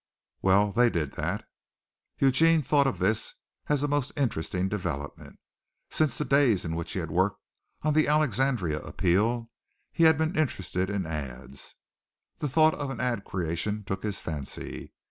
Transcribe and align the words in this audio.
"Well, 0.41 0.71
they 0.71 0.89
did 0.89 1.11
that." 1.11 1.45
Eugene 2.17 2.63
thought 2.63 2.87
of 2.87 2.97
this 2.97 3.35
as 3.67 3.83
a 3.83 3.87
most 3.87 4.11
interesting 4.17 4.67
development. 4.67 5.37
Since 5.91 6.17
the 6.17 6.25
days 6.25 6.65
in 6.65 6.73
which 6.75 6.93
he 6.93 7.01
worked 7.03 7.39
on 7.83 7.93
the 7.93 8.07
Alexandria 8.07 8.79
Appeal 8.79 9.51
he 9.91 10.05
had 10.05 10.17
been 10.17 10.35
interested 10.35 10.89
in 10.89 11.05
ads. 11.05 11.75
The 12.39 12.49
thought 12.49 12.73
of 12.73 12.99
ad 12.99 13.25
creation 13.25 13.83
took 13.83 14.01
his 14.01 14.19
fancy. 14.19 14.91